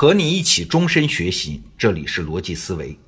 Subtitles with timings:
[0.00, 2.98] 和你一起终身学习，这里是逻辑思维。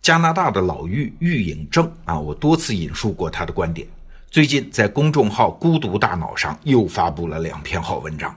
[0.00, 3.86] 加拿大的老妪妪颖正啊，我多次引述过他的观点。
[4.30, 8.34] 最近在公众号“孤独大脑”上又发布了两篇好文章，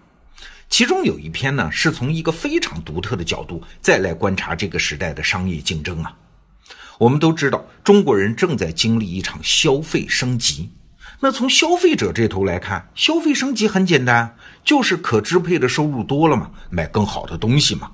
[0.69, 6.13] 其中有一篇呢是从一个非常独特的角度再来观察这个时代的商业竞争啊。
[6.99, 10.69] 我们都知道，中国人正在经历一场消费升级。
[11.21, 14.35] 那从消费者这头来看，消费升级很简单，
[14.65, 17.89] 就是可支配的收入多了嘛，买更好的东西嘛。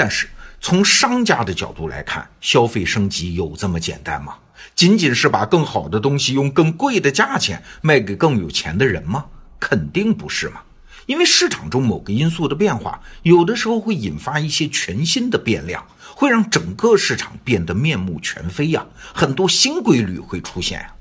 [0.00, 0.26] 但是
[0.62, 4.34] 从商家的角度来看，消费升级有这么简单吗？
[4.74, 9.26] 仅仅是把更好的东西用更贵的价钱卖给更有钱的人吗？
[9.58, 10.62] 肯定不是嘛。
[11.04, 15.86] 因为市场中某个因素的变化，有的时候会引发一些全新的变量，
[16.16, 20.94] 会让整个市场变得面目全非呀，很多新规律会出现呀。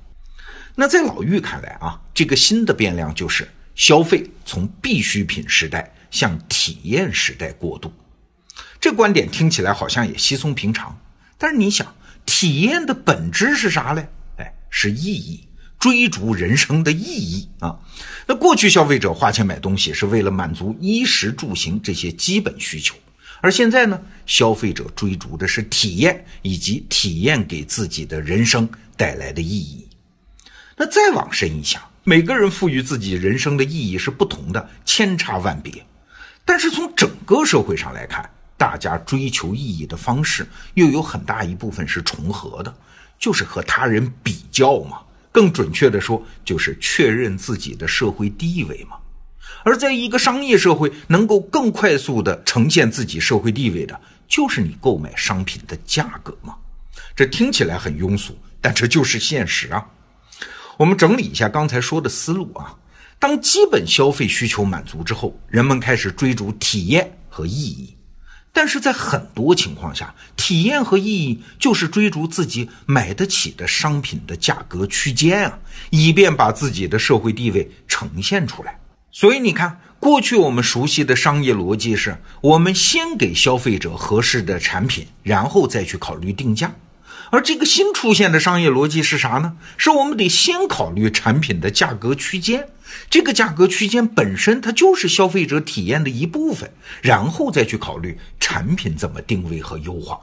[0.76, 7.90] 那在老玉看来啊，这个新的变量就是消费从必需品时代向体验时代过渡。
[8.80, 10.98] 这观点听起来好像也稀松平常，
[11.38, 14.08] 但是你想，体验的本质是啥嘞？
[14.38, 15.46] 哎，是意义，
[15.78, 17.78] 追逐人生的意义啊。
[18.26, 22.96] 那过去消费者花钱买东西是为了满足衣食住行这些基本需求，
[23.42, 29.86] 而现在呢，消费者追逐的是体验以及体验给自己的人生带来的意义。
[30.78, 35.86] 那再往深一想，每个人赋予自己人生的意义是不同的，千差万别。
[36.46, 42.76] 但是从整个社会上来看，大家追求意义的方式又有很大一部分是重合的，
[43.18, 45.00] 就是和他人比较嘛。
[45.32, 48.98] 更准确的说，就是确认自己的社会地位嘛。
[49.64, 56.56] 而在一个商业社会，能够更快速的呈现自己社会地位的，就是你购买商品的价格嘛。
[57.16, 59.86] 这听起来很庸俗，但这就是现实啊。
[60.78, 62.76] 我们整理一下刚才说的思路啊，
[63.20, 67.96] 当基本消费需求满足之后，人们开始追逐体验和意义，
[68.52, 75.60] 但是在很多情况下，体验和意义就是追逐自己买得起的商品的价格区间啊，
[75.92, 78.80] 以便把自己的社会地位呈现出来。
[79.12, 86.74] 所以你看，过去我们熟悉的商业逻辑是，我们先给消费者合适的产品，然后再去考虑定价。
[87.32, 89.58] 而这个新出现的商业逻辑是啥呢？
[89.78, 92.70] 是我们得先考虑产品的价格区间，
[93.10, 100.20] 这个价格区间本身它就是消费者体验的一部分，然后再去考虑产品怎么定位和优化。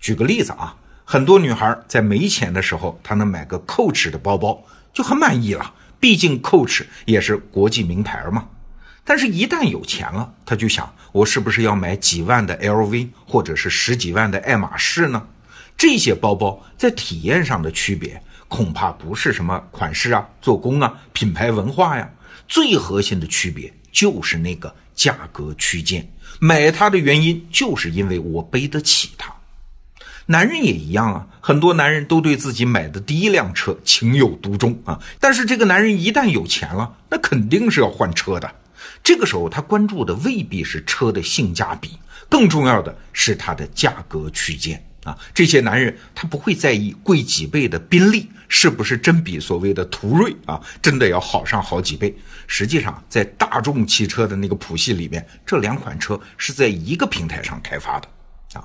[0.00, 8.48] 举个例子啊，很多女孩在没钱的时候，她能买个 Coach 的包包就很满意了，毕竟 Coach 也是国际名牌嘛。
[9.04, 15.26] 但是，一旦有钱了，她就想，我是不是要买几万的 LV，或者是十几万的爱马仕呢？
[15.82, 22.08] 这些包包在体验上的区别，恐怕不是什么款式啊、做工啊、品牌文化呀，
[22.46, 26.08] 最核心的区别就是那个价格区间。
[26.38, 29.34] 买它的原因，就是因为我背得起它。
[30.26, 38.48] 男人也一样啊，很多男人都对自己买的第一辆车情有独钟啊，但是这个男人一旦有钱了，那肯定是要换车的。
[39.02, 41.98] 这个时候，他关注的未必是车的性价比，
[42.28, 44.80] 更重要的是它的价格区间。
[45.04, 52.14] 啊，这些男人他不会在意贵几倍的宾利是不是真比所谓的途锐啊真的要好上好几倍。
[52.46, 58.08] 实际上，在大众汽车的那个谱系里面，这两款车是在一个平台上开发的
[58.54, 58.64] 啊。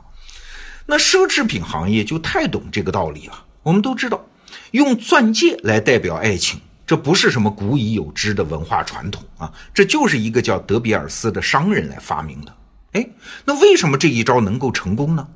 [0.85, 3.45] 那奢侈品行业就太懂这个道理了。
[3.63, 4.23] 我们都知道，
[4.71, 12.55] 用钻戒来代表爱情，这不是什么古已有之的文化传统啊，这就是一个叫德比尔斯的商人来发明的。
[12.93, 13.09] 哎，
[13.45, 15.27] 那为什么这一招能够成功呢？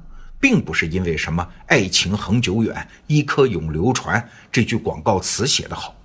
[0.42, 5.96] 并不是因为什么“爱情恒久远，一颗永流传”这句广告词写得好，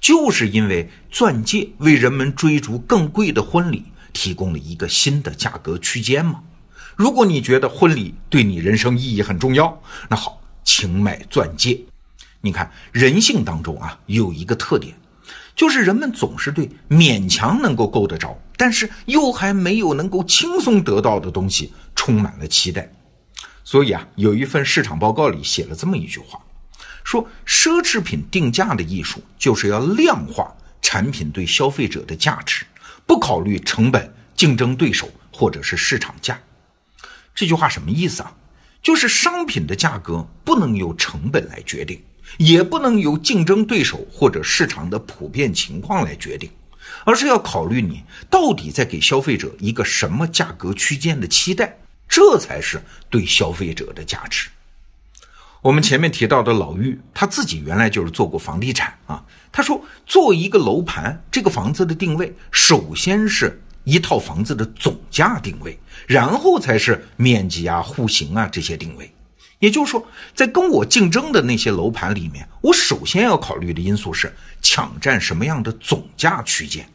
[0.00, 6.42] 就是因为钻戒为人们追逐更贵的婚礼提供了一个新的价格区间嘛。
[6.96, 11.80] 如果你觉得婚礼对你人生意义很重要，那好，请买钻戒。
[12.40, 14.94] 你看，人性当中啊有一个特点，
[15.56, 22.88] 就是人们总是对勉强能够够得着，但是又还没有能够轻松得到的东西充满了期待。
[23.64, 26.38] 所以啊，有一份市场报告里写了这么一句话，
[27.02, 32.64] 说奢侈品定价的艺术就是要量化产品对消费者的价值，
[33.06, 36.38] 不考虑成本、竞争对手或者是市场价。
[37.34, 38.32] 这句话什么意思啊？
[38.82, 42.02] 就是商品的价格不能由成本来决定，
[42.36, 46.50] 也不能由竞争对手或者市场的普遍情况来决定，
[47.06, 51.78] 而是要考虑你到底在给消费者一个什么价格区间的期待。
[52.14, 52.80] 这才是
[53.10, 54.48] 对消费者的价值。
[55.60, 59.20] 我们前面提到的老玉，他自己原来就是做过房地产啊。
[59.50, 65.76] 他说，做一个楼盘，这个房子的定位，首先是一套房子的总价定位，
[66.06, 69.12] 然后才是面积啊、户型啊这些定位。
[69.58, 70.06] 也就是说，
[70.36, 74.32] 在跟我竞争的那些楼盘里面，我首先要考虑的因素是
[74.62, 76.88] 抢占什么样的总价区间。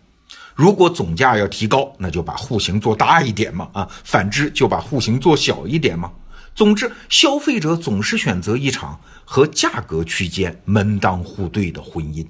[0.59, 6.11] 如果总价要提高，那就把户型做大一点嘛，啊，反之就把户型做小一点嘛。
[6.53, 12.27] 总之，消费者总是选择一场和价格区间门当户对的婚姻。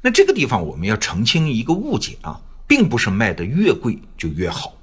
[0.00, 4.74] 那这个地方我们要澄清一个误解啊，并不是卖的越贵就越好。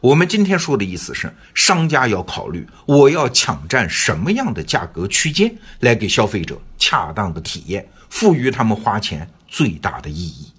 [0.00, 10.51] 我们今天说的意思是，商家要考虑我要抢占什么样的价格区间，来给消费者恰当的体验，赋予他们花钱最大的意义。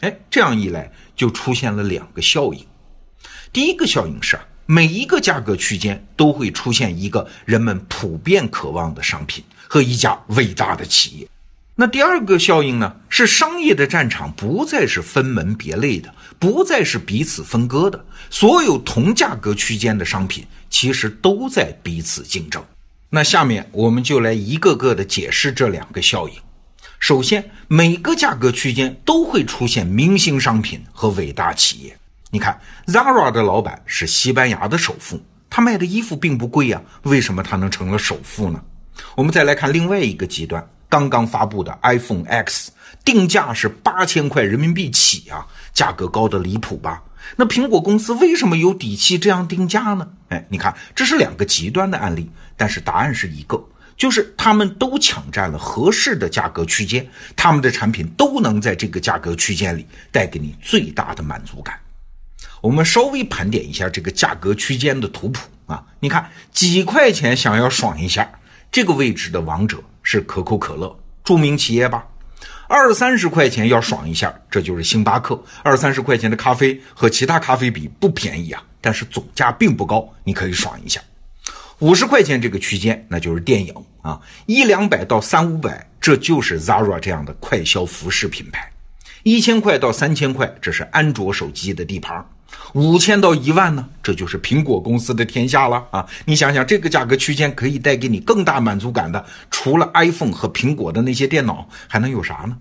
[0.00, 2.64] 哎，这样一来就出现了两个效应。
[3.52, 11.28] 第一个效应是啊，每一个价格区间都会出现一个人们普遍渴望的商品和一家伟大的企业。
[11.74, 22.64] 那第二个效应呢，是商业的战场不再是分门别类的，不再是彼此分割的，所有同价格区间的商品其实都在彼此竞争。
[23.10, 26.34] 那下面我们就来一个个的解释这两个效应。
[27.06, 31.96] 首先，每个价格区间都会出现明星商品和伟大企业。
[32.30, 38.60] 你看，Zara 的老板是西班牙的首富，他卖的衣服并不贵呀，为什么他能成了首富呢？
[39.14, 40.68] 我们再来看另外一个极端。
[40.88, 42.72] 刚刚发布的 iPhone X
[43.04, 47.04] 定价是八千块人民币起啊，价格高的离谱吧？
[47.36, 50.08] 那苹果公司为什么有底气这样定价呢？
[50.30, 53.64] 哎，你看，这是两个极端的案例，但是答案是一个，
[53.96, 61.78] 就是他们都抢占了合适的价格区间，他们的产品都能在这个价格区间里带给你最大的满足感。
[62.60, 68.30] 我们稍微盘点一下这个价格区间的图谱啊，你看几块钱想要爽一下，
[68.70, 69.82] 这个位置的王者。
[70.08, 72.06] 是可口可乐，著名企业吧？
[72.68, 75.36] 二三十块钱要爽一下，这就是星巴克。
[75.64, 81.00] 二三十块钱的咖啡和其他咖啡比不便宜啊，但是总价并不高，你可以爽一下。
[81.80, 84.18] 五十块钱这个区间，那就是电影啊。
[84.46, 88.70] 一两百到三五百，这就是 Zara 这样的快消服饰品牌。
[89.24, 92.24] 一千块到三千块，这是安卓手机的地盘。
[92.72, 96.06] 五千到一万呢，这就是苹果公司的天下了啊！
[96.24, 102.56] 你想想，这个价格区间可以带给你更大满足感的，除了 iPhone 和苹果的那些电脑，还能有啥呢？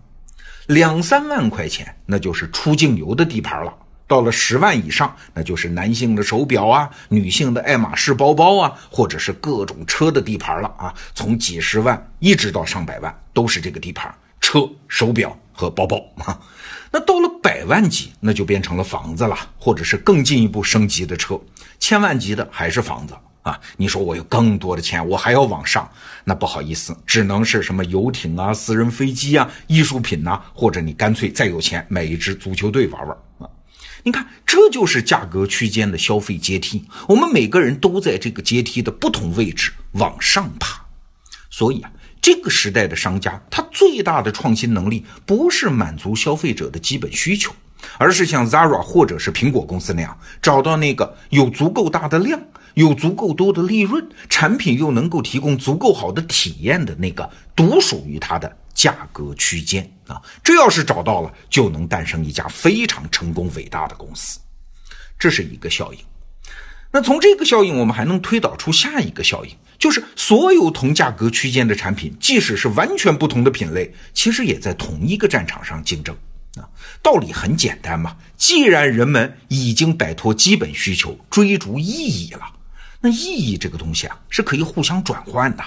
[0.65, 3.71] 两三万块钱，那就是出境游的地盘了。
[4.07, 10.93] 到了十万以上，那就是男性的手表啊，女性的爱马仕包包啊，或者是各种车的地盘了啊！
[11.15, 16.39] 从几十万一直到上百万，都是这个地盘，车、手表和包包啊。
[16.91, 21.39] 那到了百万级，那就变成了房子了，或者是更进一步升级的车。
[21.79, 23.59] 千万级的还是房子啊？
[23.75, 25.89] 你说我有更多的钱，我还要往上？
[26.23, 33.49] 那不好意思，只能是什么游艇啊、私人飞机啊、艺术品呐，或者你干脆再有钱买一支足球队玩玩啊？
[34.05, 36.85] 你看，这就是价格区间的消费阶梯。
[37.07, 40.85] 我们每个人都在这个阶梯的不同位置往上爬，
[41.49, 41.91] 所以啊。
[42.21, 47.53] 这个时代的商家，他最大的创新能力不是满足消费者的基本需求，
[47.99, 52.41] 而是像 Zara 或者是苹果公司那样，找到那个有足够大的量、
[52.73, 60.21] 有足够多的利润、产品又能够提供足够好的体验的那个独属于它的价格区间啊！
[60.43, 64.37] 这要是找到了，就能诞生一家非常成功伟大的公司。
[65.17, 65.99] 这是一个效应。
[66.91, 69.55] 那从这个效应，我们还能推导出下一个效应。
[69.77, 76.15] 就是所有同价格区间的产品，即使是完全不同的品类，其实也在同一个战场上竞争
[76.55, 76.63] 啊。
[77.01, 82.41] 道理很简单嘛，既然人们已经摆脱基本需求，追逐意义了，
[83.01, 85.63] 那意义这个东西啊，是可以互相转换的。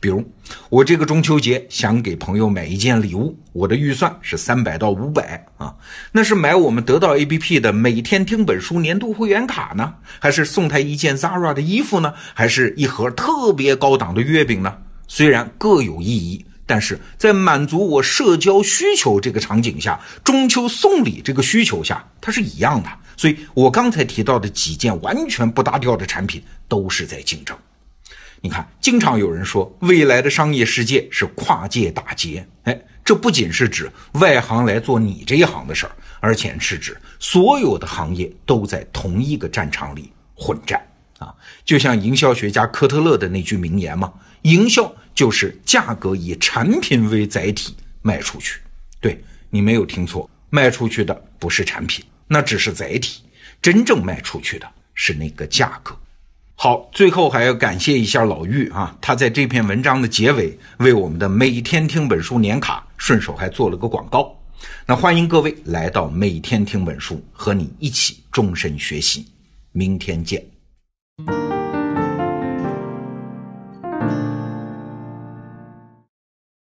[0.00, 0.24] 比如，
[0.70, 5.74] 我这个中秋节想给朋友买一件礼物，我的预算是三百到五百啊。
[6.12, 14.76] 那是买我们得到 APP 的每天听本书年度会员卡呢，还是送他一件 Zara 的衣服呢，还是一盒特别高档的月饼呢？
[15.08, 22.88] 虽然各有意义，但是在满足我社交需求这个场景下，中秋送礼这个需求下，它是一样的。
[23.16, 27.56] 所以我刚才提到的几件完全不搭调的产品，都是在竞争。
[28.40, 40.80] 你看，经常有人说未来的商业世界是跨界打劫，哎，这不仅是指外行来做你这一行的事儿，而且是指所有的行业都在同一个战场里混战
[41.18, 41.34] 啊！
[41.64, 48.60] 就像营销学家科特勒的那句名言嘛：“营销就是价格以产品为载体卖出去。”
[49.00, 53.22] 对你没有听错，卖出去的不是产品，那只是载体，
[53.60, 55.98] 真正卖出去的是那个价格。
[56.60, 64.36] 好，最后还要感谢一下老玉啊，他在这篇文章的结尾为我们的每天听本书年卡顺手还做了个广告。
[64.84, 69.24] 那欢迎各位来到每天听本书，和你一起终身学习。
[69.70, 70.44] 明天见。